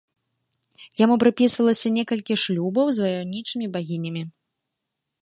Яму 1.03 1.15
прыпісвалася 1.25 1.87
некалькі 1.99 2.33
шлюбаў 2.47 2.85
з 2.97 3.07
ваяўнічымі 3.07 3.65
багінямі. 3.77 4.29